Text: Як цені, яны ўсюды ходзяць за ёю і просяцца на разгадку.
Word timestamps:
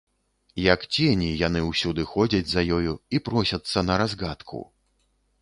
Як 0.73 0.81
цені, 0.95 1.27
яны 1.47 1.61
ўсюды 1.71 2.07
ходзяць 2.13 2.49
за 2.53 2.65
ёю 2.79 2.95
і 3.19 3.21
просяцца 3.29 3.87
на 3.93 4.01
разгадку. 4.05 4.65